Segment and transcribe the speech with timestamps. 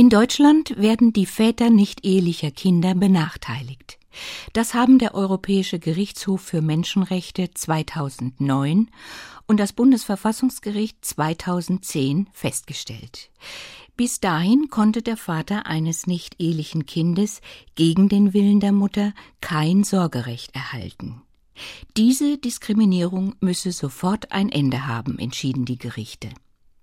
[0.00, 3.98] In Deutschland werden die Väter nicht ehelicher Kinder benachteiligt.
[4.54, 8.90] Das haben der Europäische Gerichtshof für Menschenrechte 2009
[9.46, 13.30] und das Bundesverfassungsgericht 2010 festgestellt.
[13.94, 17.42] Bis dahin konnte der Vater eines nicht ehelichen Kindes
[17.74, 19.12] gegen den Willen der Mutter
[19.42, 21.20] kein Sorgerecht erhalten.
[21.98, 26.30] Diese Diskriminierung müsse sofort ein Ende haben, entschieden die Gerichte.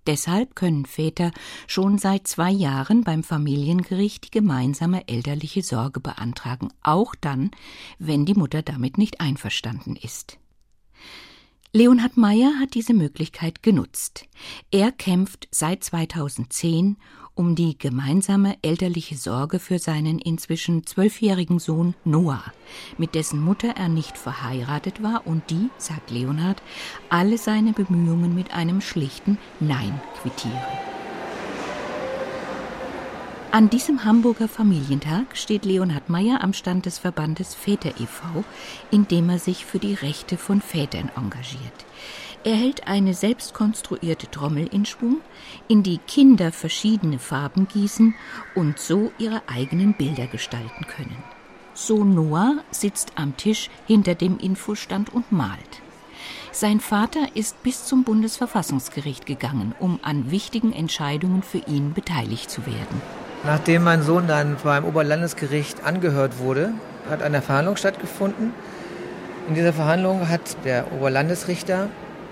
[0.08, 1.32] Deshalb können Väter
[1.68, 7.52] schon seit zwei Jahren beim Familiengericht die gemeinsame elterliche Sorge beantragen, auch dann,
[8.00, 10.40] wenn die Mutter damit nicht einverstanden ist.
[11.74, 14.26] Leonhard Meyer hat diese Möglichkeit genutzt.
[14.72, 16.96] Er kämpft seit 2010
[17.38, 22.44] um die gemeinsame elterliche Sorge für seinen inzwischen zwölfjährigen Sohn Noah,
[22.98, 26.62] mit dessen Mutter er nicht verheiratet war und die, sagt Leonhard,
[27.10, 30.58] alle seine Bemühungen mit einem schlichten Nein quittieren.
[33.52, 38.44] An diesem Hamburger Familientag steht Leonhard Meyer am Stand des Verbandes Väter e.V.,
[38.92, 41.86] in dem er sich für die Rechte von Vätern engagiert.
[42.44, 45.18] Er hält eine selbst konstruierte Trommel in Schwung,
[45.68, 48.16] in die Kinder verschiedene Farben gießen
[48.56, 51.18] und so ihre eigenen Bilder gestalten können.
[51.74, 55.82] So Noah sitzt am Tisch hinter dem Infostand und malt.
[56.52, 62.66] Sein Vater ist bis zum Bundesverfassungsgericht gegangen, um an wichtigen Entscheidungen für ihn beteiligt zu
[62.66, 63.02] werden.
[63.44, 66.74] Nachdem mein Sohn dann beim Oberlandesgericht angehört wurde,
[67.10, 68.54] hat eine Verhandlung stattgefunden.
[69.48, 71.90] In dieser Verhandlung hat der Oberlandesrichter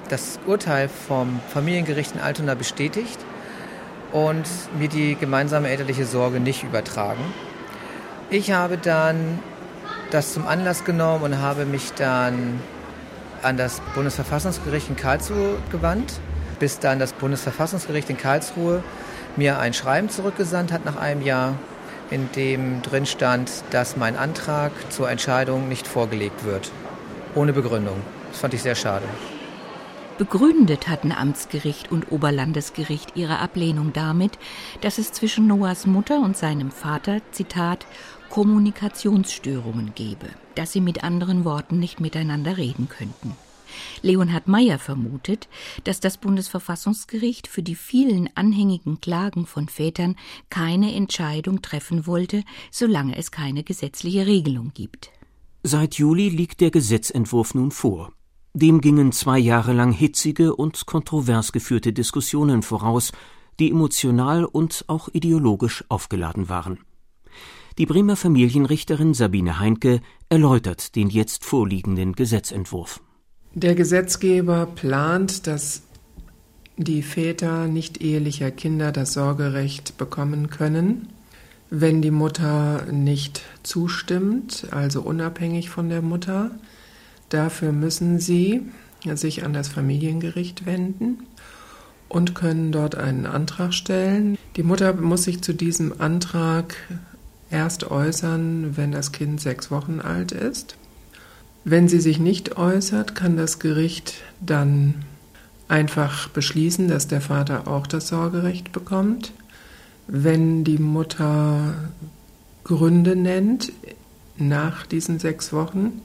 [0.09, 3.19] das Urteil vom Familiengericht in Altona bestätigt
[4.11, 4.45] und
[4.77, 7.23] mir die gemeinsame elterliche Sorge nicht übertragen.
[8.29, 9.39] Ich habe dann
[10.11, 12.61] das zum Anlass genommen und habe mich dann
[13.41, 16.19] an das Bundesverfassungsgericht in Karlsruhe gewandt,
[16.59, 18.83] bis dann das Bundesverfassungsgericht in Karlsruhe
[19.35, 21.55] mir ein Schreiben zurückgesandt hat nach einem Jahr,
[22.09, 26.71] in dem drin stand, dass mein Antrag zur Entscheidung nicht vorgelegt wird.
[27.33, 28.01] Ohne Begründung.
[28.31, 29.05] Das fand ich sehr schade.
[30.17, 34.39] Begründet hatten Amtsgericht und Oberlandesgericht ihre Ablehnung damit,
[34.79, 37.85] dass es zwischen Noahs Mutter und seinem Vater, Zitat,
[38.29, 43.35] Kommunikationsstörungen gebe, dass sie mit anderen Worten nicht miteinander reden könnten.
[44.03, 45.49] Leonhard Meyer vermutet,
[45.83, 50.15] dass das Bundesverfassungsgericht für die vielen anhängigen Klagen von Vätern
[50.49, 55.11] keine Entscheidung treffen wollte, solange es keine gesetzliche Regelung gibt.
[55.63, 58.13] Seit Juli liegt der Gesetzentwurf nun vor.
[58.55, 63.11] Dem gingen zwei Jahre lang hitzige und kontrovers geführte Diskussionen voraus,
[63.59, 66.79] die emotional und auch ideologisch aufgeladen waren.
[67.77, 69.99] Die Bremer Familienrichterin Sabine Heinke
[70.29, 73.01] erläutert den jetzt vorliegenden Gesetzentwurf.
[73.55, 75.81] Der Gesetzgeber plant, dass
[76.77, 81.09] die Väter nicht ehelicher Kinder das Sorgerecht bekommen können,
[81.69, 86.51] wenn die Mutter nicht zustimmt, also unabhängig von der Mutter,
[87.35, 88.61] Dafür müssen Sie
[89.15, 91.27] sich an das Familiengericht wenden
[92.07, 94.37] und können dort einen Antrag stellen.
[94.55, 96.77] Die Mutter muss sich zu diesem Antrag
[97.51, 100.77] erst äußern, wenn das Kind sechs Wochen alt ist.
[101.65, 105.03] Wenn sie sich nicht äußert, kann das Gericht dann
[105.67, 109.33] einfach beschließen, dass der Vater auch das Sorgerecht bekommt.
[110.07, 111.73] Wenn die Mutter
[112.63, 113.73] Gründe nennt
[114.37, 116.01] nach diesen sechs Wochen,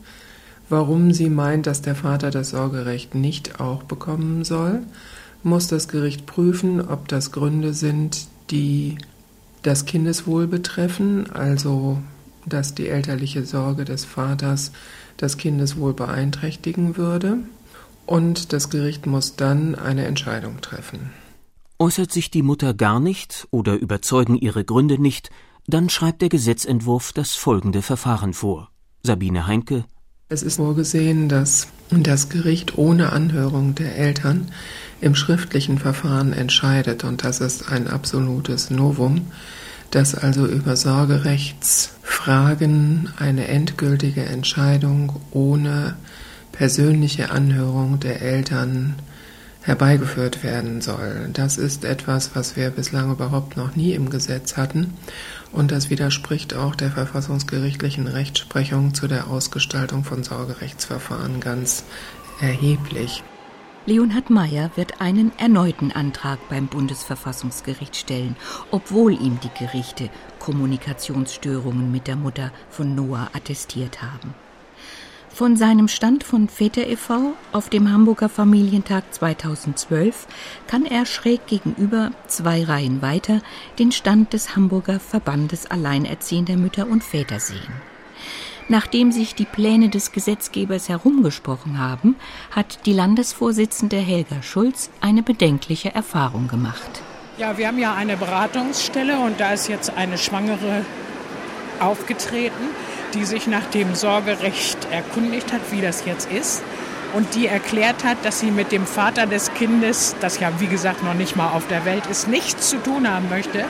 [0.70, 4.82] warum sie meint, dass der Vater das Sorgerecht nicht auch bekommen soll,
[5.42, 8.98] muss das Gericht prüfen, ob das Gründe sind, die
[9.62, 11.98] das Kindeswohl betreffen, also
[12.46, 14.72] dass die elterliche Sorge des Vaters
[15.16, 17.38] das Kindeswohl beeinträchtigen würde.
[18.06, 21.10] Und das Gericht muss dann eine Entscheidung treffen.
[21.78, 25.30] Äußert sich die Mutter gar nicht oder überzeugen ihre Gründe nicht,
[25.66, 28.70] dann schreibt der Gesetzentwurf das folgende Verfahren vor.
[29.02, 29.84] Sabine Heinke,
[30.32, 34.46] es ist vorgesehen, dass das Gericht ohne Anhörung der Eltern
[35.00, 37.02] im schriftlichen Verfahren entscheidet.
[37.02, 39.22] Und das ist ein absolutes Novum,
[39.90, 45.96] dass also über Sorgerechtsfragen eine endgültige Entscheidung ohne
[46.52, 48.94] persönliche Anhörung der Eltern
[49.62, 51.30] herbeigeführt werden soll.
[51.32, 54.94] Das ist etwas, was wir bislang überhaupt noch nie im Gesetz hatten
[55.52, 61.84] und das widerspricht auch der verfassungsgerichtlichen Rechtsprechung zu der Ausgestaltung von Sorgerechtsverfahren ganz
[62.40, 63.22] erheblich.
[63.86, 68.36] Leonhard Meyer wird einen erneuten Antrag beim Bundesverfassungsgericht stellen,
[68.70, 74.34] obwohl ihm die Gerichte Kommunikationsstörungen mit der Mutter von Noah attestiert haben.
[75.32, 77.32] Von seinem Stand von Väter e.V.
[77.52, 80.26] auf dem Hamburger Familientag 2012
[80.66, 83.40] kann er schräg gegenüber, zwei Reihen weiter,
[83.78, 87.72] den Stand des Hamburger Verbandes Alleinerziehender Mütter und Väter sehen.
[88.68, 92.16] Nachdem sich die Pläne des Gesetzgebers herumgesprochen haben,
[92.50, 97.02] hat die Landesvorsitzende Helga Schulz eine bedenkliche Erfahrung gemacht.
[97.38, 100.84] Ja, wir haben ja eine Beratungsstelle und da ist jetzt eine Schwangere
[101.80, 102.68] aufgetreten,
[103.14, 106.62] die sich nach dem Sorgerecht erkundigt hat, wie das jetzt ist.
[107.12, 111.02] Und die erklärt hat, dass sie mit dem Vater des Kindes, das ja wie gesagt
[111.02, 113.64] noch nicht mal auf der Welt ist, nichts zu tun haben möchte.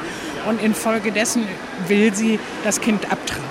[0.46, 1.46] Und infolgedessen
[1.88, 3.44] will sie das Kind abtragen.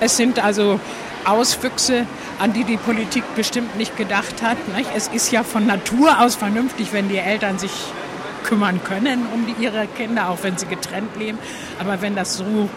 [0.00, 0.80] Es sind also
[1.24, 2.06] Auswüchse,
[2.40, 4.56] an die die Politik bestimmt nicht gedacht hat.
[4.96, 7.70] Es ist ja von Natur aus vernünftig, wenn die Eltern sich
[8.42, 11.38] kümmern können um die, ihre Kinder, auch wenn sie getrennt leben.
[11.78, 12.68] Aber wenn das so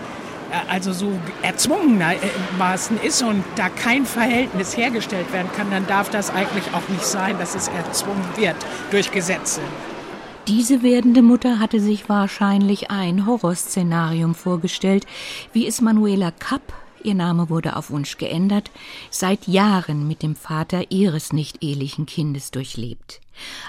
[0.69, 1.11] also so
[1.41, 7.05] erzwungenermaßen ist und da kein Verhältnis hergestellt werden kann, dann darf das eigentlich auch nicht
[7.05, 8.55] sein, dass es erzwungen wird
[8.91, 9.61] durch Gesetze.
[10.47, 15.05] Diese werdende Mutter hatte sich wahrscheinlich ein Horrorszenarium vorgestellt,
[15.53, 16.61] wie es Manuela Kapp
[17.05, 18.71] ihr Name wurde auf Wunsch geändert,
[19.09, 23.21] seit Jahren mit dem Vater ihres nicht ehelichen Kindes durchlebt.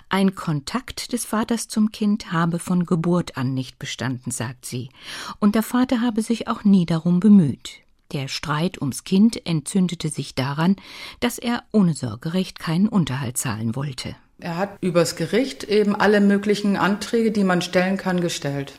[0.08, 4.90] Ein Kontakt des Vaters zum Kind habe von Geburt an nicht bestanden, sagt sie,
[5.38, 7.80] und der Vater habe sich auch nie darum bemüht.
[8.12, 10.76] Der Streit ums Kind entzündete sich daran,
[11.20, 14.14] dass er ohne Sorgerecht keinen Unterhalt zahlen wollte.
[14.38, 18.78] Er hat übers Gericht eben alle möglichen Anträge, die man stellen kann, gestellt.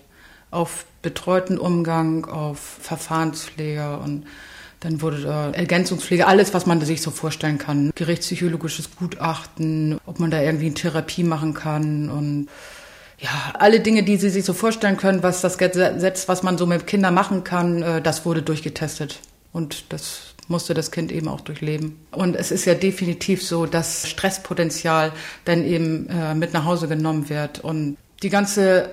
[0.49, 4.25] Auf betreuten Umgang, auf Verfahrenspfleger und
[4.81, 7.91] dann wurde da Ergänzungspflege, alles, was man sich so vorstellen kann.
[7.95, 12.49] Gerichtspsychologisches Gutachten, ob man da irgendwie eine Therapie machen kann und
[13.19, 16.65] ja, alle Dinge, die Sie sich so vorstellen können, was das Gesetz, was man so
[16.65, 19.21] mit Kindern machen kann, äh, das wurde durchgetestet.
[19.53, 21.99] Und das musste das Kind eben auch durchleben.
[22.11, 25.13] Und es ist ja definitiv so, dass Stresspotenzial
[25.45, 28.91] dann eben äh, mit nach Hause genommen wird und die ganze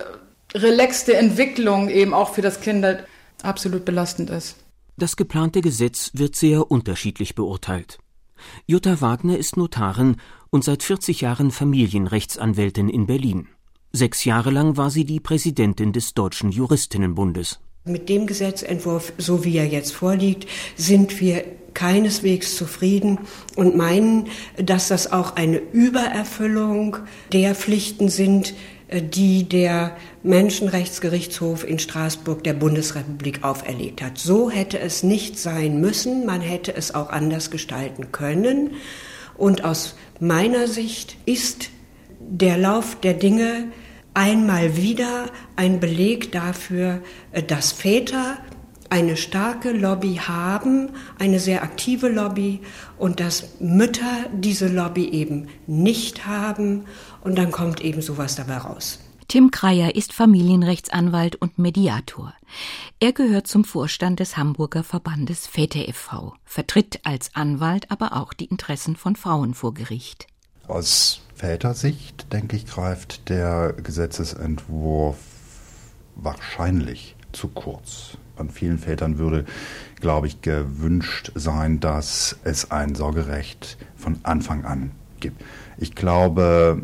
[0.54, 2.86] relaxte Entwicklung eben auch für das Kind
[3.42, 4.56] absolut belastend ist.
[4.96, 7.98] Das geplante Gesetz wird sehr unterschiedlich beurteilt.
[8.66, 10.16] Jutta Wagner ist Notarin
[10.50, 13.48] und seit 40 Jahren Familienrechtsanwältin in Berlin.
[13.92, 17.60] Sechs Jahre lang war sie die Präsidentin des Deutschen Juristinnenbundes.
[17.84, 23.18] Mit dem Gesetzentwurf, so wie er jetzt vorliegt, sind wir keineswegs zufrieden
[23.56, 26.96] und meinen, dass das auch eine Übererfüllung
[27.32, 28.54] der Pflichten sind,
[29.00, 34.19] die der Menschenrechtsgerichtshof in Straßburg der Bundesrepublik auferlegt hat.
[34.19, 38.70] So hätte es nicht sein müssen, man hätte es auch anders gestalten können.
[39.37, 41.70] Und aus meiner Sicht ist
[42.20, 43.69] der Lauf der Dinge
[44.14, 45.26] einmal wieder
[45.56, 47.00] ein Beleg dafür,
[47.32, 48.38] äh, dass Väter
[48.94, 52.61] eine starke Lobby haben, eine sehr aktive Lobby
[52.96, 56.85] und dass Mütter diese Lobby eben nicht haben
[57.20, 59.00] und dann kommt eben sowas dabei raus.
[59.26, 62.35] Tim Kreier ist Familienrechtsanwalt und Mediator.
[63.00, 68.44] Er gehört zum Vorstand des Hamburger Verbandes Väter e.V., vertritt als Anwalt aber auch die
[68.44, 70.29] Interessen von Frauen vor Gericht.
[70.69, 75.17] Aus Vätersicht, denke ich, greift der Gesetzesentwurf
[76.14, 78.19] wahrscheinlich zu kurz.
[78.36, 79.44] An vielen Vätern würde,
[80.00, 84.90] glaube ich, gewünscht sein, dass es ein Sorgerecht von Anfang an
[85.20, 85.42] gibt.
[85.78, 86.82] Ich glaube,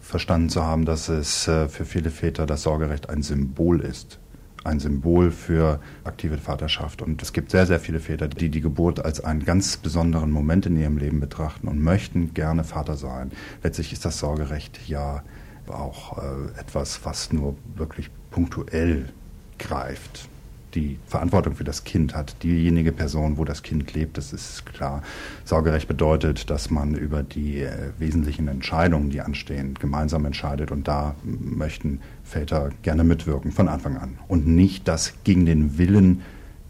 [0.00, 4.18] verstanden zu haben, dass es äh, für viele Väter das Sorgerecht ein Symbol ist.
[4.64, 7.02] Ein Symbol für aktive Vaterschaft.
[7.02, 10.66] Und es gibt sehr, sehr viele Väter, die die Geburt als einen ganz besonderen Moment
[10.66, 13.30] in ihrem Leben betrachten und möchten gerne Vater sein.
[13.62, 15.22] Letztlich ist das Sorgerecht ja
[15.68, 19.10] auch äh, etwas, was nur wirklich punktuell
[19.58, 20.28] greift
[20.76, 25.02] die Verantwortung für das Kind hat diejenige Person, wo das Kind lebt, das ist klar.
[25.44, 31.16] Sorgerecht bedeutet, dass man über die äh, wesentlichen Entscheidungen, die anstehen, gemeinsam entscheidet und da
[31.24, 36.22] möchten Väter gerne mitwirken von Anfang an und nicht das gegen den Willen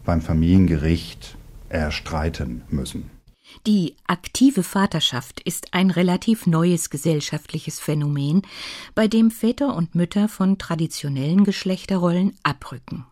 [0.05, 1.37] beim Familiengericht
[1.69, 3.11] erstreiten müssen.
[3.65, 8.41] Die aktive Vaterschaft ist ein relativ neues gesellschaftliches Phänomen,
[8.93, 13.05] bei dem Väter und Mütter von traditionellen Geschlechterrollen abrücken.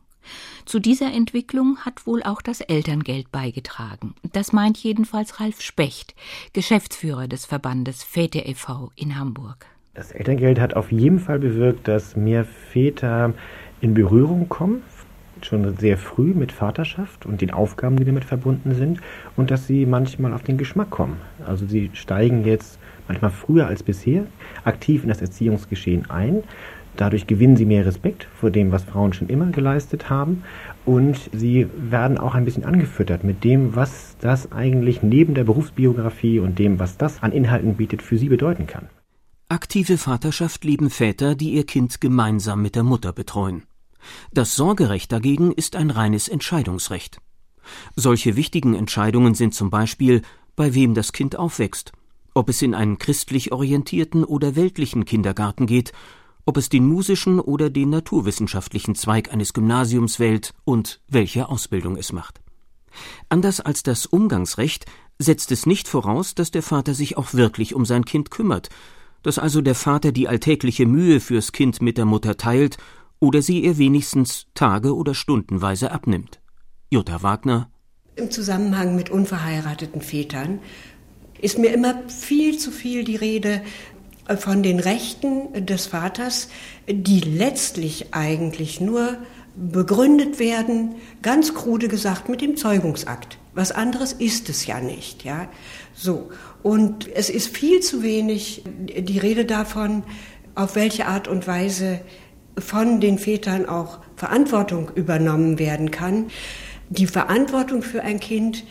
[0.65, 4.15] Zu dieser Entwicklung hat wohl auch das Elterngeld beigetragen.
[4.33, 6.15] Das meint jedenfalls Ralf Specht,
[6.53, 8.91] Geschäftsführer des Verbandes Väter e.V.
[8.95, 9.65] in Hamburg.
[9.93, 13.33] Das Elterngeld hat auf jeden Fall bewirkt, dass mehr Väter
[13.79, 14.81] in Berührung kommen,
[15.41, 18.99] schon sehr früh mit Vaterschaft und den Aufgaben, die damit verbunden sind,
[19.37, 21.21] und dass sie manchmal auf den Geschmack kommen.
[21.45, 24.25] Also sie steigen jetzt manchmal früher als bisher
[24.63, 26.43] aktiv in das Erziehungsgeschehen ein
[26.97, 30.43] Dadurch gewinnen sie mehr Respekt vor dem, was Frauen schon immer geleistet haben.
[30.85, 36.39] Und sie werden auch ein bisschen angefüttert mit dem, was das eigentlich neben der Berufsbiografie
[36.39, 38.87] und dem, was das an Inhalten bietet, für sie bedeuten kann.
[39.49, 43.63] Aktive Vaterschaft lieben Väter, die ihr Kind gemeinsam mit der Mutter betreuen.
[44.31, 47.19] Das Sorgerecht dagegen ist ein reines Entscheidungsrecht.
[47.95, 50.21] Solche wichtigen Entscheidungen sind zum Beispiel,
[50.55, 51.91] bei wem das Kind aufwächst,
[52.33, 55.93] ob es in einen christlich orientierten oder weltlichen Kindergarten geht
[56.45, 62.11] ob es den musischen oder den naturwissenschaftlichen Zweig eines Gymnasiums wählt und welche Ausbildung es
[62.11, 62.41] macht.
[63.29, 64.85] Anders als das Umgangsrecht
[65.19, 68.69] setzt es nicht voraus, dass der Vater sich auch wirklich um sein Kind kümmert,
[69.23, 72.77] dass also der Vater die alltägliche Mühe fürs Kind mit der Mutter teilt
[73.19, 76.41] oder sie ihr wenigstens tage- oder stundenweise abnimmt.
[76.91, 77.69] Jutta Wagner
[78.15, 80.59] Im Zusammenhang mit unverheirateten Vätern
[81.41, 83.61] ist mir immer viel zu viel die Rede
[84.37, 86.49] von den Rechten des Vaters,
[86.87, 89.17] die letztlich eigentlich nur
[89.55, 93.37] begründet werden, ganz krude gesagt, mit dem Zeugungsakt.
[93.53, 95.47] Was anderes ist es ja nicht, ja.
[95.93, 96.29] So.
[96.61, 100.03] Und es ist viel zu wenig die Rede davon,
[100.55, 102.01] auf welche Art und Weise
[102.57, 106.27] von den Vätern auch Verantwortung übernommen werden kann.
[106.89, 108.63] Die Verantwortung für ein Kind,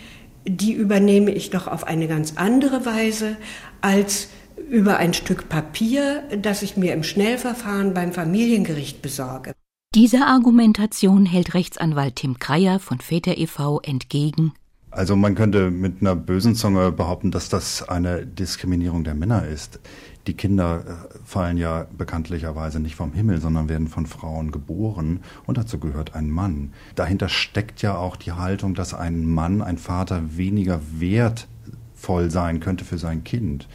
[0.47, 3.37] die übernehme ich doch auf eine ganz andere Weise
[3.81, 4.29] als
[4.71, 9.52] über ein Stück Papier, das ich mir im Schnellverfahren beim Familiengericht besorge.
[9.94, 13.80] Dieser Argumentation hält Rechtsanwalt Tim Kreier von Väter e.V.
[13.80, 14.52] entgegen.
[14.90, 19.80] Also man könnte mit einer bösen Zunge behaupten, dass das eine Diskriminierung der Männer ist.
[20.26, 25.59] Die Kinder äh, fallen ja bekanntlicherweise nicht vom Himmel, sondern werden von Frauen geboren und
[25.59, 26.73] dazu gehört ein Mann.
[26.94, 32.85] Dahinter steckt ja auch die Haltung, dass ein Mann, ein Vater weniger wertvoll sein könnte
[32.85, 33.68] für sein Kind.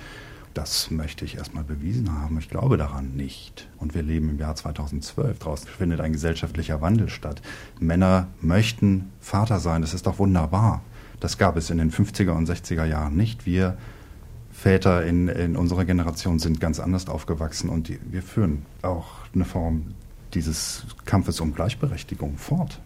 [0.59, 2.37] Das möchte ich erstmal bewiesen haben.
[2.37, 3.69] Ich glaube daran nicht.
[3.77, 5.39] Und wir leben im Jahr 2012.
[5.39, 7.41] Draußen findet ein gesellschaftlicher Wandel statt.
[7.79, 9.81] Männer möchten Vater sein.
[9.81, 10.81] Das ist doch wunderbar.
[11.21, 13.45] Das gab es in den 50er und 60er Jahren nicht.
[13.45, 13.77] Wir
[14.51, 19.45] Väter in, in unserer Generation sind ganz anders aufgewachsen und die, wir führen auch eine
[19.45, 19.93] Form
[20.33, 22.81] dieses Kampfes um Gleichberechtigung fort.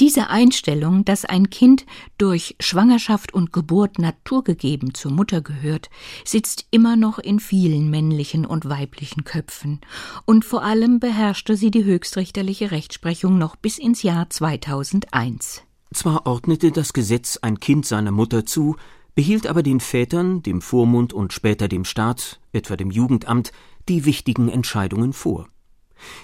[0.00, 1.84] Diese Einstellung, dass ein Kind
[2.18, 5.90] durch Schwangerschaft und Geburt naturgegeben zur Mutter gehört,
[6.24, 9.80] sitzt immer noch in vielen männlichen und weiblichen Köpfen,
[10.24, 15.62] und vor allem beherrschte sie die höchstrichterliche Rechtsprechung noch bis ins Jahr 2001.
[15.92, 18.76] Zwar ordnete das Gesetz ein Kind seiner Mutter zu,
[19.16, 23.50] behielt aber den Vätern, dem Vormund und später dem Staat, etwa dem Jugendamt,
[23.88, 25.48] die wichtigen Entscheidungen vor.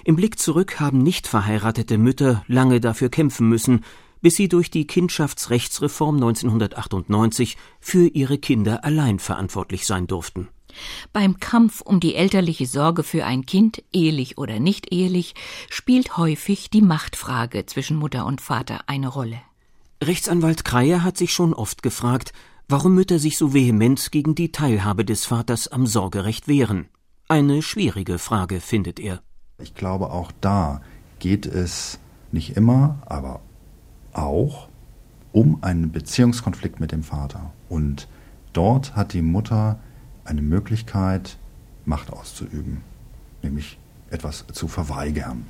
[0.03, 3.83] Im Blick zurück haben nicht verheiratete Mütter lange dafür kämpfen müssen,
[4.21, 10.47] bis sie durch die Kindschaftsrechtsreform 1998 für ihre Kinder allein verantwortlich sein durften.
[11.13, 15.35] Beim Kampf um die elterliche Sorge für ein Kind, ehelich oder nicht ehelich,
[15.69, 19.39] spielt häufig die Machtfrage zwischen Mutter und Vater eine Rolle.
[20.03, 22.33] Rechtsanwalt Kreier hat sich schon oft gefragt,
[22.67, 26.89] warum Mütter sich so vehement gegen die Teilhabe des Vaters am Sorgerecht wehren.
[27.27, 29.21] Eine schwierige Frage, findet er.
[29.57, 30.81] Ich glaube, auch da
[31.19, 31.99] geht es
[32.31, 33.39] nicht immer, aber
[34.11, 34.67] auch
[35.31, 37.51] um einen Beziehungskonflikt mit dem Vater.
[37.69, 38.07] Und
[38.53, 39.79] dort hat die Mutter
[40.23, 41.37] eine Möglichkeit,
[41.85, 42.81] Macht auszuüben,
[43.43, 43.77] nämlich
[44.09, 45.45] etwas zu verweigern.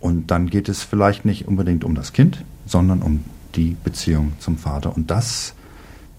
[0.00, 4.58] Und dann geht es vielleicht nicht unbedingt um das Kind, sondern um die Beziehung zum
[4.58, 4.94] Vater.
[4.94, 5.54] Und das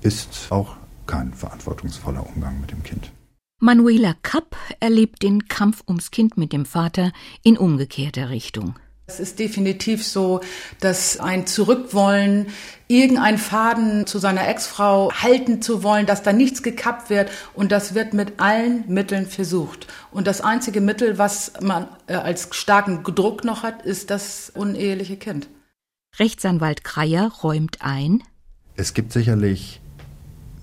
[0.02, 0.76] ist auch
[1.08, 3.12] kein verantwortungsvoller Umgang mit dem Kind.
[3.62, 8.76] Manuela Kapp erlebt den Kampf ums Kind mit dem Vater in umgekehrter Richtung.
[9.08, 10.42] Es ist definitiv so,
[10.82, 12.48] dass ein Zurückwollen,
[12.88, 17.94] irgendein Faden zu seiner Ex-Frau halten zu wollen, dass da nichts gekappt wird und das
[17.94, 19.88] wird mit allen Mitteln versucht.
[20.12, 25.18] Und das einzige Mittel, was man äh, als starken Druck noch hat, ist das uneheliche
[25.18, 25.48] Kind.
[26.18, 28.24] Rechtsanwalt Kreier räumt ein.
[28.76, 29.82] Es gibt sicherlich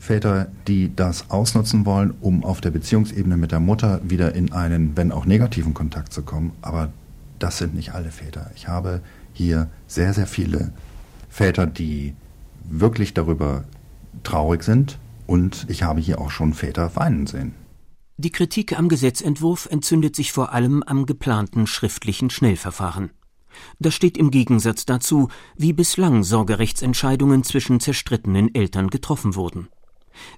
[0.02, 4.96] Väter, die das ausnutzen wollen, um auf der Beziehungsebene mit der Mutter wieder in einen,
[4.96, 6.50] wenn auch negativen Kontakt zu kommen.
[6.60, 6.92] Aber
[7.38, 8.50] das sind nicht alle Väter.
[8.56, 9.00] Ich habe
[9.32, 10.72] hier sehr, sehr viele
[11.28, 12.14] Väter, die
[12.64, 13.62] wirklich darüber
[14.24, 14.98] traurig sind.
[15.28, 17.54] Und ich habe hier auch schon Väter weinen sehen.
[18.16, 23.10] Die Kritik am Gesetzentwurf entzündet sich vor allem am geplanten schriftlichen Schnellverfahren.
[23.78, 29.68] Das steht im Gegensatz dazu, wie bislang Sorgerechtsentscheidungen zwischen zerstrittenen Eltern getroffen wurden.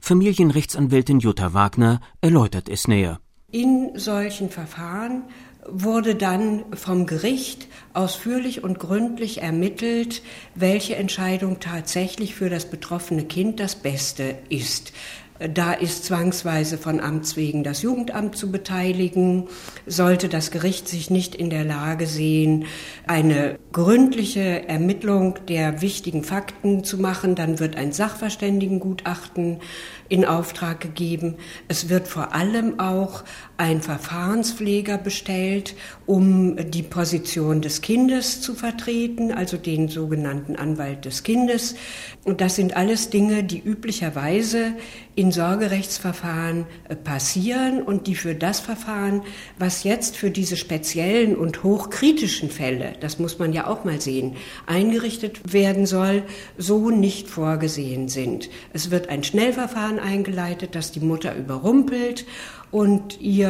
[0.00, 3.20] Familienrechtsanwältin Jutta Wagner erläutert es näher.
[3.50, 5.22] In solchen Verfahren
[5.66, 10.22] wurde dann vom Gericht ausführlich und gründlich ermittelt,
[10.54, 14.92] welche Entscheidung tatsächlich für das betroffene Kind das Beste ist.
[15.40, 19.48] Da ist zwangsweise von Amts wegen das Jugendamt zu beteiligen.
[19.84, 22.66] Sollte das Gericht sich nicht in der Lage sehen,
[23.08, 29.58] eine gründliche Ermittlung der wichtigen Fakten zu machen, dann wird ein Sachverständigengutachten
[30.08, 31.36] in Auftrag gegeben.
[31.66, 33.24] Es wird vor allem auch
[33.56, 41.22] ein Verfahrenspfleger bestellt, um die Position des Kindes zu vertreten, also den sogenannten Anwalt des
[41.22, 41.76] Kindes.
[42.24, 44.72] Und das sind alles Dinge, die üblicherweise
[45.14, 49.22] in Sorgerechtsverfahren äh, passieren und die für das Verfahren,
[49.58, 54.34] was jetzt für diese speziellen und hochkritischen Fälle, das muss man ja auch mal sehen,
[54.66, 56.24] eingerichtet werden soll,
[56.58, 58.50] so nicht vorgesehen sind.
[58.72, 62.26] Es wird ein Schnellverfahren eingeleitet, das die Mutter überrumpelt
[62.74, 63.43] und ihr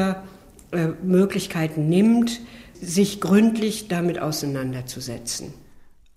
[0.73, 2.41] äh, Möglichkeiten nimmt,
[2.81, 5.55] sich gründlich damit auseinanderzusetzen.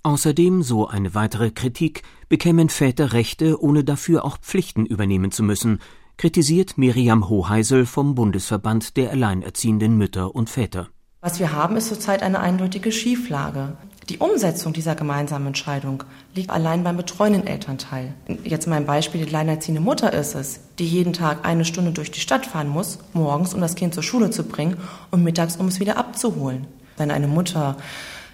[0.04, 5.80] Außerdem, so eine weitere Kritik, bekämen Väter Rechte, ohne dafür auch Pflichten übernehmen zu müssen,
[6.18, 10.88] kritisiert Miriam Hoheisel vom Bundesverband der Alleinerziehenden Mütter und Väter.
[11.22, 13.78] Was wir haben, ist zurzeit eine eindeutige Schieflage.
[14.10, 18.14] Die Umsetzung dieser gemeinsamen Entscheidung liegt allein beim betreuenden Elternteil.
[18.46, 22.22] Jetzt mein Beispiel, die alleinerziehende Mutter ist es, die jeden Tag eine Stunde durch die
[22.22, 24.78] Stadt fahren muss, morgens, um das Kind zur Schule zu bringen
[25.12, 26.68] und mittags, um es wieder abzuholen.
[26.96, 27.76] Wenn eine Mutter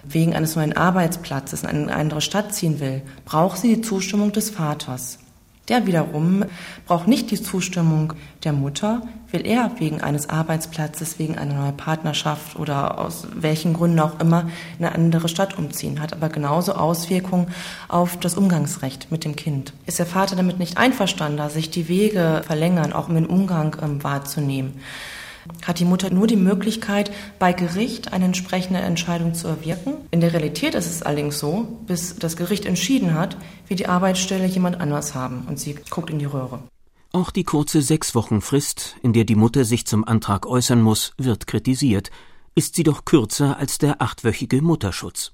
[0.03, 4.51] wegen eines neuen Arbeitsplatzes in eine andere Stadt ziehen will, braucht sie die Zustimmung des
[4.51, 5.17] Vaters.
[5.69, 6.43] Der wiederum
[6.85, 9.01] braucht nicht die Zustimmung der Mutter,
[9.31, 14.49] will er wegen eines Arbeitsplatzes, wegen einer neuen Partnerschaft oder aus welchen Gründen auch immer
[14.77, 17.47] in eine andere Stadt umziehen, hat aber genauso Auswirkungen
[17.87, 19.71] auf das Umgangsrecht mit dem Kind.
[19.85, 24.03] Ist der Vater damit nicht einverstanden, sich die Wege verlängern, auch um den Umgang ähm,
[24.03, 24.73] wahrzunehmen,
[25.65, 29.93] hat die Mutter nur die Möglichkeit, bei Gericht eine entsprechende Entscheidung zu erwirken.
[30.11, 34.45] In der Realität ist es allerdings so, bis das Gericht entschieden hat, wie die Arbeitsstelle
[34.45, 36.59] jemand anders haben und sie guckt in die Röhre.
[37.11, 41.13] Auch die kurze sechs Wochen Frist, in der die Mutter sich zum Antrag äußern muss,
[41.17, 42.09] wird kritisiert,
[42.55, 45.33] ist sie doch kürzer als der achtwöchige Mutterschutz.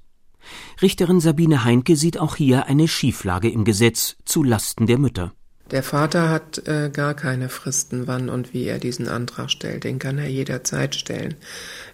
[0.82, 5.34] Richterin Sabine Heinke sieht auch hier eine Schieflage im Gesetz zu Lasten der Mütter.
[5.72, 9.84] Der Vater hat äh, gar keine Fristen, wann und wie er diesen Antrag stellt.
[9.84, 11.36] Den kann er jederzeit stellen.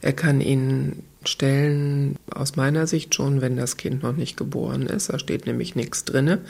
[0.01, 5.09] Er kann ihn stellen, aus meiner Sicht schon, wenn das Kind noch nicht geboren ist.
[5.09, 6.41] Da steht nämlich nichts drinne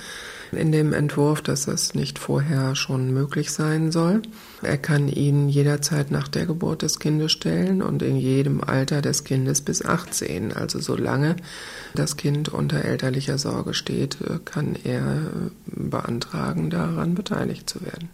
[0.52, 4.22] in dem Entwurf, dass das nicht vorher schon möglich sein soll.
[4.62, 9.24] Er kann ihn jederzeit nach der Geburt des Kindes stellen und in jedem Alter des
[9.24, 10.54] Kindes bis 18.
[10.54, 11.36] Also solange
[11.94, 15.32] das Kind unter elterlicher Sorge steht, kann er
[15.66, 18.10] beantragen, daran beteiligt zu werden.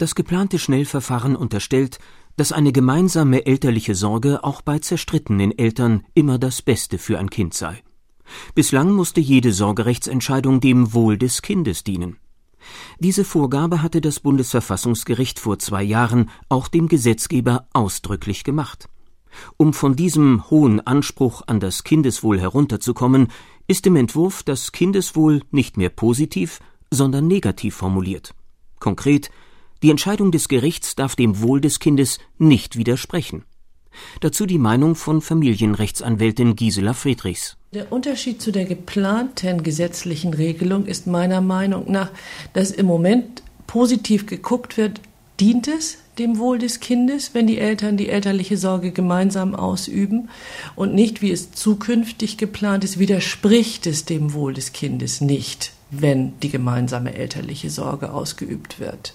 [0.00, 1.98] Das geplante Schnellverfahren unterstellt,
[2.40, 7.52] dass eine gemeinsame elterliche Sorge auch bei zerstrittenen Eltern immer das Beste für ein Kind
[7.52, 7.82] sei.
[8.54, 12.16] Bislang musste jede Sorgerechtsentscheidung dem Wohl des Kindes dienen.
[12.98, 18.88] Diese Vorgabe hatte das Bundesverfassungsgericht vor zwei Jahren auch dem Gesetzgeber ausdrücklich gemacht.
[19.58, 23.28] Um von diesem hohen Anspruch an das Kindeswohl herunterzukommen,
[23.66, 28.34] ist im Entwurf das Kindeswohl nicht mehr positiv, sondern negativ formuliert.
[28.78, 29.30] Konkret
[29.82, 33.44] die Entscheidung des Gerichts darf dem Wohl des Kindes nicht widersprechen.
[34.20, 37.56] Dazu die Meinung von Familienrechtsanwältin Gisela Friedrichs.
[37.72, 42.10] Der Unterschied zu der geplanten gesetzlichen Regelung ist meiner Meinung nach,
[42.52, 45.00] dass im Moment positiv geguckt wird,
[45.38, 50.28] dient es dem Wohl des Kindes, wenn die Eltern die elterliche Sorge gemeinsam ausüben
[50.76, 56.38] und nicht, wie es zukünftig geplant ist, widerspricht es dem Wohl des Kindes nicht, wenn
[56.40, 59.14] die gemeinsame elterliche Sorge ausgeübt wird.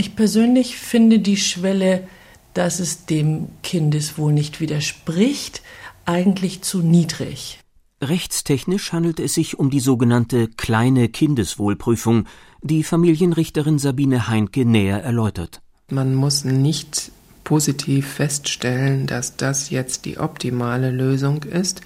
[0.00, 2.08] Ich persönlich finde die Schwelle,
[2.54, 5.60] dass es dem Kindeswohl nicht widerspricht,
[6.06, 7.60] eigentlich zu niedrig.
[8.00, 12.24] Rechtstechnisch handelt es sich um die sogenannte kleine Kindeswohlprüfung,
[12.62, 15.60] die Familienrichterin Sabine Heinke näher erläutert.
[15.90, 17.12] Man muss nicht
[17.44, 21.82] positiv feststellen, dass das jetzt die optimale Lösung ist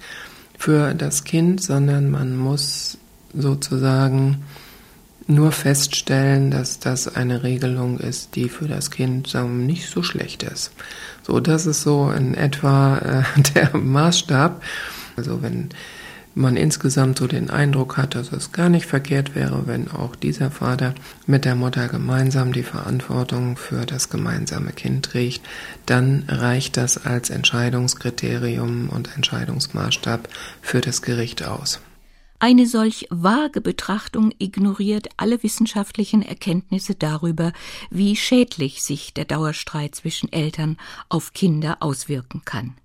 [0.57, 2.97] für das Kind, sondern man muss
[3.33, 4.41] sozusagen
[5.27, 10.43] nur feststellen, dass das eine Regelung ist, die für das Kind sagen, nicht so schlecht
[10.43, 10.71] ist.
[11.23, 14.61] So, das ist so in etwa äh, der Maßstab.
[15.17, 15.69] Also wenn
[16.35, 20.51] man insgesamt so den Eindruck hat, dass es gar nicht verkehrt wäre, wenn auch dieser
[20.51, 20.93] Vater
[21.25, 25.41] mit der Mutter gemeinsam die Verantwortung für das gemeinsame Kind trägt,
[25.85, 30.27] dann reicht das als Entscheidungskriterium und Entscheidungsmaßstab
[30.61, 31.79] für das Gericht aus.
[32.39, 37.53] Eine solch vage Betrachtung ignoriert alle wissenschaftlichen Erkenntnisse darüber,
[37.89, 42.75] wie schädlich sich der Dauerstreit zwischen Eltern auf Kinder auswirken kann.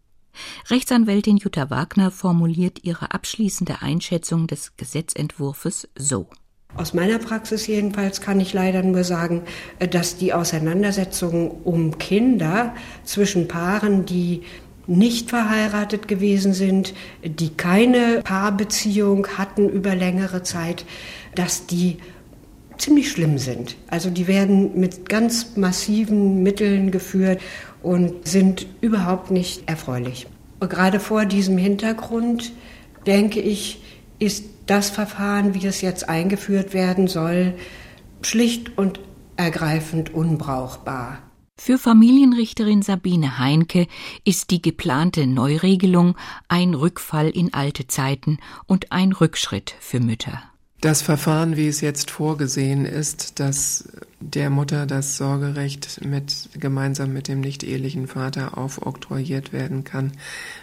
[0.69, 6.29] Rechtsanwältin Jutta Wagner formuliert ihre abschließende Einschätzung des Gesetzentwurfs so
[6.77, 9.43] Aus meiner Praxis jedenfalls kann ich leider nur sagen,
[9.91, 14.45] dass die Auseinandersetzungen um Kinder zwischen Paaren, die
[14.91, 20.85] nicht verheiratet gewesen sind, die keine Paarbeziehung hatten über längere Zeit,
[21.35, 21.99] dass die
[22.77, 23.77] ziemlich schlimm sind.
[23.89, 27.41] Also die werden mit ganz massiven Mitteln geführt
[27.83, 30.27] und sind überhaupt nicht erfreulich.
[30.59, 32.53] Und gerade vor diesem Hintergrund,
[33.07, 33.83] denke ich,
[34.19, 37.55] ist das Verfahren, wie es jetzt eingeführt werden soll,
[38.23, 39.01] schlicht und
[39.37, 41.30] ergreifend unbrauchbar.
[41.63, 43.87] Für Familienrichterin Sabine Heinke
[44.25, 46.17] ist die geplante Neuregelung
[46.49, 50.43] ein Rückfall in alte Zeiten und ein Rückschritt für Mütter.
[50.81, 57.29] Das Verfahren, wie es jetzt vorgesehen ist, dass der Mutter das Sorgerecht mit, gemeinsam mit
[57.29, 60.13] dem nicht-ehelichen Vater aufoktroyiert werden kann,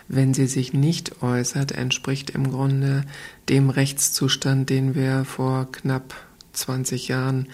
[0.08, 3.04] wenn sie sich nicht äußert, entspricht im Grunde
[3.50, 6.16] dem Rechtszustand, den wir vor knapp
[6.54, 7.50] 20 Jahren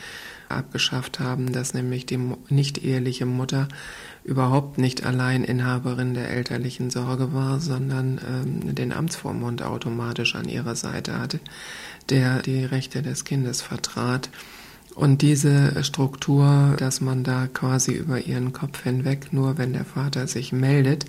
[0.50, 3.68] abgeschafft haben, dass nämlich die nicht-eheliche Mutter
[4.24, 10.76] überhaupt nicht allein Inhaberin der elterlichen Sorge war, sondern ähm, den Amtsvormund automatisch an ihrer
[10.76, 11.40] Seite hatte
[12.10, 14.30] der die Rechte des Kindes vertrat.
[14.96, 20.28] Und diese Struktur, dass man da quasi über ihren Kopf hinweg, nur wenn der Vater
[20.28, 21.06] sich meldet,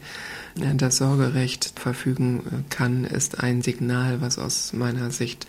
[0.55, 5.47] das Sorgerecht verfügen kann, ist ein Signal, was aus meiner Sicht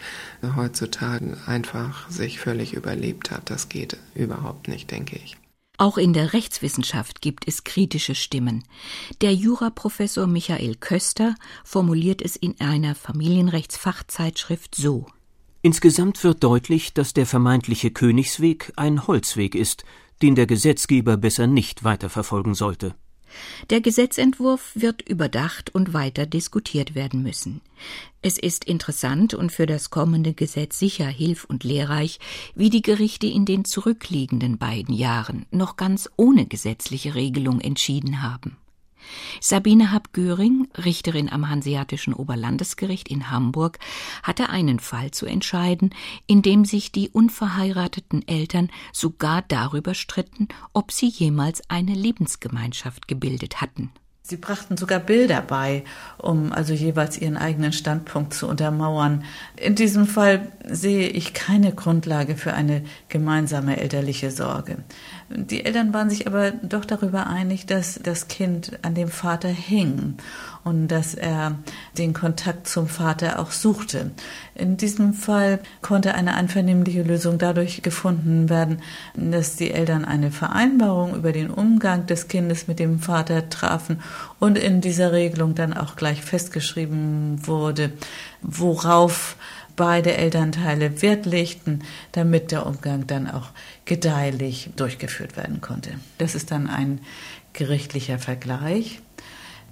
[0.55, 3.49] heutzutage einfach sich völlig überlebt hat.
[3.49, 5.37] Das geht überhaupt nicht, denke ich.
[5.77, 8.63] Auch in der Rechtswissenschaft gibt es kritische Stimmen.
[9.21, 15.05] Der Juraprofessor Michael Köster formuliert es in einer Familienrechtsfachzeitschrift so
[15.65, 19.83] Insgesamt wird deutlich, dass der vermeintliche Königsweg ein Holzweg ist,
[20.21, 22.93] den der Gesetzgeber besser nicht weiterverfolgen sollte.
[23.71, 27.61] Der Gesetzentwurf wird überdacht und weiter diskutiert werden müssen.
[28.21, 32.19] Es ist interessant und für das kommende Gesetz sicher hilf- und lehrreich,
[32.53, 38.57] wie die Gerichte in den zurückliegenden beiden Jahren noch ganz ohne gesetzliche Regelung entschieden haben.
[39.41, 43.79] Sabine Happ-Göring, Richterin am Hanseatischen Oberlandesgericht in Hamburg,
[44.23, 45.93] hatte einen Fall zu entscheiden,
[46.27, 53.61] in dem sich die unverheirateten Eltern sogar darüber stritten, ob sie jemals eine Lebensgemeinschaft gebildet
[53.61, 53.91] hatten.
[54.27, 55.83] Sie brachten sogar Bilder bei,
[56.17, 59.23] um also jeweils ihren eigenen Standpunkt zu untermauern.
[59.55, 64.77] In diesem Fall sehe ich keine Grundlage für eine gemeinsame elterliche Sorge.
[65.27, 70.17] Die Eltern waren sich aber doch darüber einig, dass das Kind an dem Vater hing
[70.63, 71.57] und dass er
[71.97, 74.11] den Kontakt zum Vater auch suchte.
[74.53, 78.83] In diesem Fall konnte eine einvernehmliche Lösung dadurch gefunden werden,
[79.15, 84.01] dass die Eltern eine Vereinbarung über den Umgang des Kindes mit dem Vater trafen
[84.39, 87.93] und in dieser Regelung dann auch gleich festgeschrieben wurde,
[88.43, 89.37] worauf
[89.75, 93.49] beide Elternteile Wert legten, damit der Umgang dann auch
[93.85, 95.91] gedeihlich durchgeführt werden konnte.
[96.17, 96.99] Das ist dann ein
[97.53, 98.99] gerichtlicher Vergleich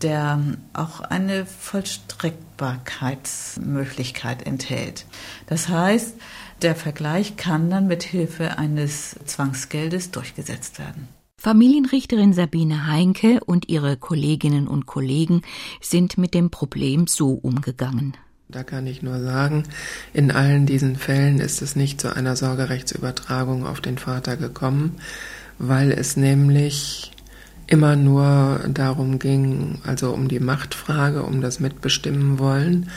[0.03, 0.39] der
[0.73, 5.05] auch eine Vollstreckbarkeitsmöglichkeit enthält.
[5.47, 6.17] Das heißt,
[6.61, 11.07] der Vergleich kann dann mit Hilfe eines Zwangsgeldes durchgesetzt werden.
[11.37, 15.41] Familienrichterin Sabine Heinke und ihre Kolleginnen und Kollegen
[15.81, 18.15] sind mit dem Problem so umgegangen.
[18.53, 19.63] Da kann ich nur sagen,
[20.13, 24.97] in allen diesen Fällen ist es nicht zu einer Sorgerechtsübertragung auf den Vater gekommen,
[25.57, 27.11] weil es nämlich
[27.65, 32.91] immer nur darum ging, also um die Machtfrage, um das Mitbestimmen wollen.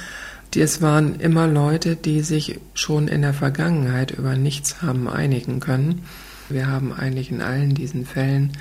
[0.55, 6.03] Es waren immer Leute, die sich schon in der Vergangenheit über nichts haben einigen können.
[6.51, 8.53] Wir haben eigentlich in allen diesen Fällen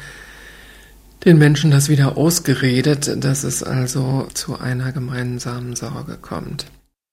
[1.26, 6.68] den Menschen das wieder ausgeredet, dass es also zu einer gemeinsamen Sorge kommt.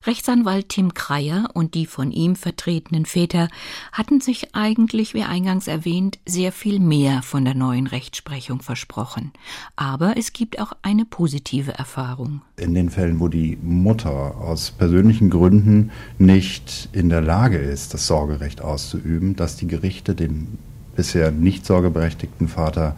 [0.05, 3.49] Rechtsanwalt Tim Kreier und die von ihm vertretenen Väter
[3.93, 9.33] hatten sich eigentlich, wie eingangs erwähnt, sehr viel mehr von der neuen Rechtsprechung versprochen.
[9.77, 12.43] Aber es gibt auch eine positive Erfahrung.
[12.57, 18.07] In den Fällen, wo die Mutter aus persönlichen Gründen nicht in der Lage ist, das
[18.07, 20.59] Sorgerecht auszuüben, dass die Gerichte den
[20.97, 22.97] bisher nicht sorgeberechtigten Vater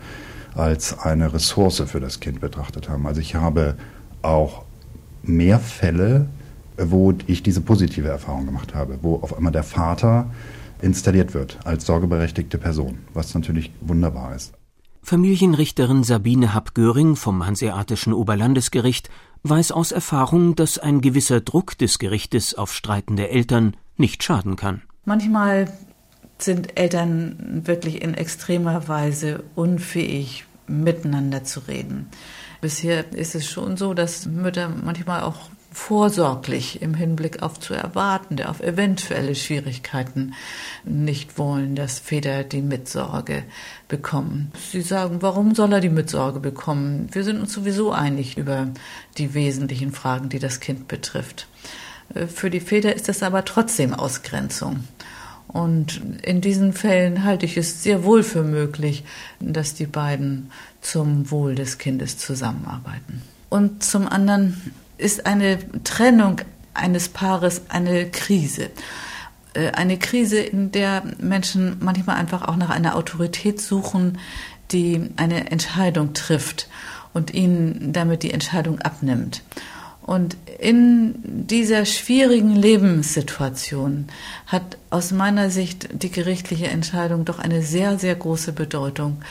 [0.54, 3.06] als eine Ressource für das Kind betrachtet haben.
[3.06, 3.76] Also ich habe
[4.22, 4.64] auch
[5.22, 6.28] mehr Fälle,
[6.76, 10.30] wo ich diese positive Erfahrung gemacht habe, wo auf einmal der Vater
[10.82, 14.52] installiert wird als sorgeberechtigte Person, was natürlich wunderbar ist.
[15.02, 19.10] Familienrichterin Sabine Happ-Göring vom Hanseatischen Oberlandesgericht
[19.42, 24.82] weiß aus Erfahrung, dass ein gewisser Druck des Gerichtes auf streitende Eltern nicht schaden kann.
[25.04, 25.70] Manchmal
[26.38, 32.06] sind Eltern wirklich in extremer Weise unfähig, miteinander zu reden.
[32.62, 38.48] Bisher ist es schon so, dass Mütter manchmal auch vorsorglich im Hinblick auf zu erwartende,
[38.48, 40.34] auf eventuelle Schwierigkeiten
[40.84, 43.42] nicht wollen, dass Väter die Mitsorge
[43.88, 44.52] bekommen.
[44.70, 47.08] Sie sagen, warum soll er die Mitsorge bekommen?
[47.10, 48.68] Wir sind uns sowieso einig über
[49.18, 51.48] die wesentlichen Fragen, die das Kind betrifft.
[52.14, 54.84] Äh, für die Väter ist das aber trotzdem Ausgrenzung.
[55.48, 59.04] Und in diesen Fällen halte ich es sehr wohl für möglich,
[59.40, 63.22] dass die beiden zum Wohl des Kindes zusammenarbeiten.
[63.50, 66.40] Und zum anderen ist eine Trennung
[66.74, 68.70] eines Paares eine Krise.
[69.54, 74.18] Äh, eine Krise, in der Menschen manchmal einfach auch nach einer Autorität suchen,
[74.70, 76.68] die eine Entscheidung trifft
[77.12, 79.42] und ihnen damit die Entscheidung abnimmt.
[80.02, 84.08] Und in dieser schwierigen Lebenssituation
[84.46, 89.22] hat aus meiner Sicht die gerichtliche Entscheidung doch eine sehr, sehr große Bedeutung.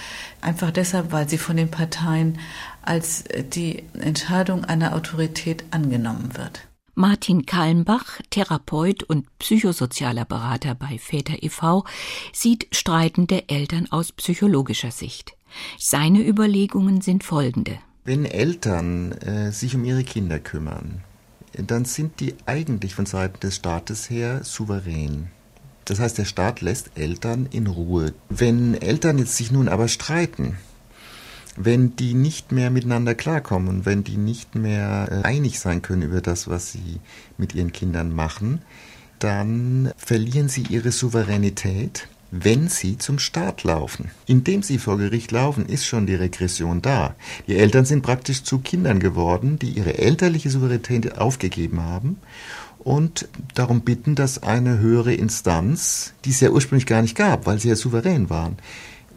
[0.42, 2.40] Einfach deshalb, weil sie von den Parteien
[2.86, 6.68] als die Entscheidung einer Autorität angenommen wird.
[6.96, 11.86] Martin Kalmbach, Therapeut und psychosozialer Berater bei Väter e.V.,
[12.32, 15.34] sieht streitende Eltern aus psychologischer Sicht.
[15.80, 17.80] Seine Überlegungen sind folgende.
[18.06, 21.04] Wenn Eltern äh, sich um ihre Kinder kümmern,
[21.54, 25.32] dann sind die eigentlich von Seiten des Staates her souverän.
[25.86, 28.14] Das heißt, der Staat lässt Eltern in Ruhe.
[28.30, 30.58] Wenn Eltern jetzt sich nun aber streiten,
[31.56, 36.02] wenn die nicht mehr miteinander klarkommen und wenn die nicht mehr äh, einig sein können
[36.02, 37.00] über das, was sie
[37.38, 38.62] mit ihren Kindern machen,
[39.20, 44.10] dann verlieren sie ihre Souveränität wenn sie zum Staat laufen.
[44.26, 47.14] Indem sie vor Gericht laufen, ist schon die Regression da.
[47.46, 52.18] Die Eltern sind praktisch zu Kindern geworden, die ihre elterliche Souveränität aufgegeben haben
[52.80, 57.60] und darum bitten, dass eine höhere Instanz, die es ja ursprünglich gar nicht gab, weil
[57.60, 58.58] sie ja souverän waren,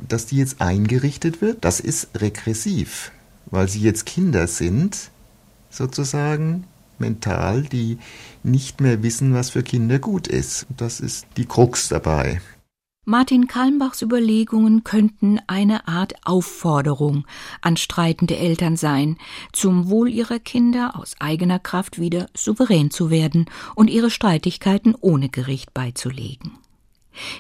[0.07, 3.13] dass die jetzt eingerichtet wird, das ist regressiv,
[3.47, 5.11] weil sie jetzt Kinder sind,
[5.71, 6.65] sozusagen
[6.99, 7.99] mental, die
[8.43, 10.67] nicht mehr wissen, was für Kinder gut ist.
[10.77, 12.41] Das ist die Krux dabei.
[13.09, 17.25] Martin Kalmbachs Überlegungen könnten eine Art Aufforderung
[17.61, 19.17] an streitende Eltern sein,
[19.53, 25.29] zum Wohl ihrer Kinder aus eigener Kraft wieder souverän zu werden und ihre Streitigkeiten ohne
[25.29, 26.59] Gericht beizulegen.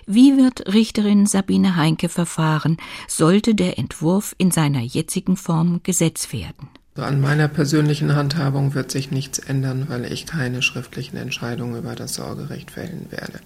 [0.06, 2.76] Wie wird Richterin Sabine Heinke verfahren,
[3.08, 6.68] sollte der Entwurf in seiner jetzigen Form Gesetz werden?
[6.94, 12.14] An meiner persönlichen Handhabung wird sich nichts ändern, weil ich keine schriftlichen Entscheidungen über das
[12.14, 13.40] Sorgerecht fällen werde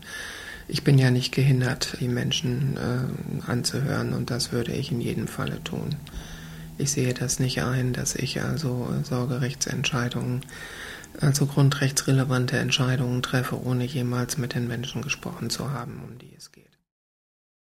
[0.70, 5.26] ich bin ja nicht gehindert, die Menschen äh, anzuhören und das würde ich in jedem
[5.26, 5.96] Falle tun.
[6.78, 10.42] Ich sehe das nicht ein, dass ich also Sorgerechtsentscheidungen,
[11.20, 16.52] also grundrechtsrelevante Entscheidungen treffe, ohne jemals mit den Menschen gesprochen zu haben, um die es
[16.52, 16.59] geht.